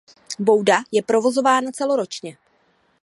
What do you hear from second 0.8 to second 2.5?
je provozována celoročně.